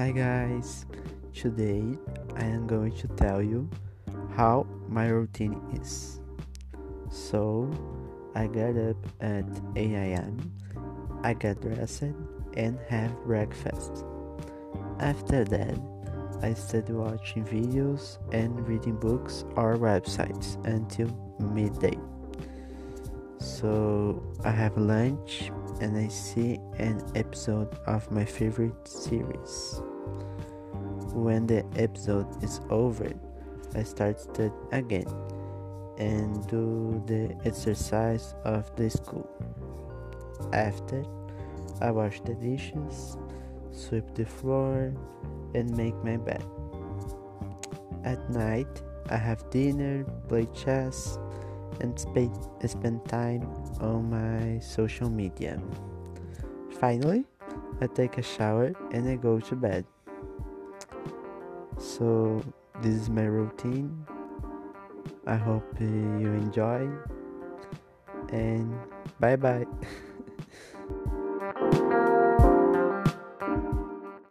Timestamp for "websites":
19.76-20.56